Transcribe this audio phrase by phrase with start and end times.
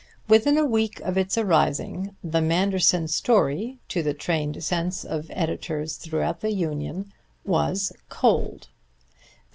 [0.27, 5.95] Within a week of its arising "the Manderson story," to the trained sense of editors
[5.97, 7.13] throughout the Union,
[7.45, 8.69] was "cold."